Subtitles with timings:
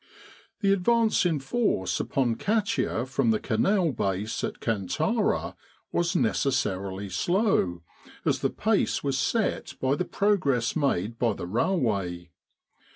[0.61, 5.55] The advance in force upon Katia from the Canal Base at Kantara
[5.91, 7.83] was necessarily slow,
[8.25, 12.31] as the pace was set by the progress made by the railway.